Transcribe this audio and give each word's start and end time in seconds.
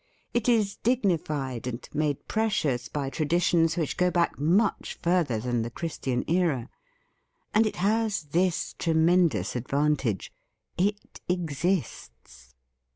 It 0.33 0.49
is 0.49 0.77
dignified 0.77 1.67
and 1.67 1.87
made 1.93 2.27
precious 2.27 2.89
by 2.89 3.11
tra 3.11 3.23
ditions 3.27 3.77
which 3.77 3.97
go 3.97 4.09
back 4.09 4.39
much 4.39 4.95
further 4.99 5.37
than 5.39 5.61
the 5.61 5.69
Christian 5.69 6.25
era; 6.27 6.71
and 7.53 7.67
it 7.67 7.75
has 7.75 8.23
this 8.23 8.73
tremendous 8.79 9.55
advantage— 9.55 10.33
it 10.89 11.21
exists! 11.29 12.55